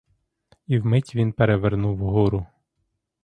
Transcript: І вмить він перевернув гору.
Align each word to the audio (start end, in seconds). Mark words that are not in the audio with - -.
І 0.67 0.79
вмить 0.79 1.15
він 1.15 1.33
перевернув 1.33 1.97
гору. 1.97 2.45